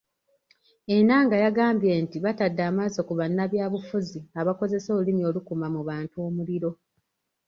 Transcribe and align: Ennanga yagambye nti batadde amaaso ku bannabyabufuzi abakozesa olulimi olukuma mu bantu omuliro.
Ennanga 0.95 1.35
yagambye 1.43 1.91
nti 2.03 2.17
batadde 2.25 2.61
amaaso 2.69 2.99
ku 3.07 3.13
bannabyabufuzi 3.19 4.19
abakozesa 4.39 4.87
olulimi 4.93 5.21
olukuma 5.29 5.67
mu 5.75 5.81
bantu 5.89 6.15
omuliro. 6.27 6.71